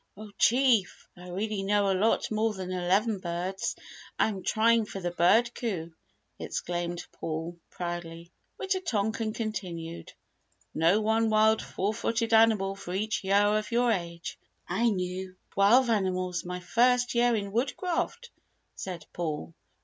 [0.17, 1.07] "Oh Chief!
[1.15, 3.75] I really know a lot more than eleven birds
[4.17, 5.93] I am trying for the Bird coup,"
[6.39, 8.31] explained Paul, proudly.
[8.59, 10.11] Wita tonkan continued:
[10.73, 15.87] "Know one wild four footed animal for each year of your age." "I knew twelve
[15.87, 18.31] animals my first year in Woodcraft,"
[18.75, 19.53] said Paul.